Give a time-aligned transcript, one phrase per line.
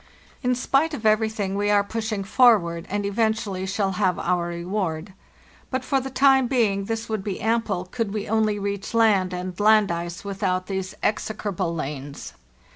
[0.41, 5.13] "In spite of everything, we are pushing forward, and eventually shall have our reward;
[5.69, 9.59] but for the time being this would be ample could we only reach land and
[9.59, 12.33] land ice without these execrable lanes.